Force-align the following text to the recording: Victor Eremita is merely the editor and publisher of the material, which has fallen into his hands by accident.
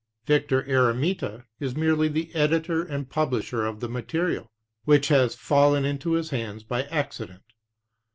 Victor 0.25 0.63
Eremita 0.63 1.45
is 1.59 1.75
merely 1.75 2.07
the 2.07 2.33
editor 2.33 2.81
and 2.81 3.07
publisher 3.07 3.67
of 3.67 3.81
the 3.81 3.87
material, 3.87 4.51
which 4.83 5.09
has 5.09 5.35
fallen 5.35 5.85
into 5.85 6.13
his 6.13 6.31
hands 6.31 6.63
by 6.63 6.85
accident. 6.85 7.43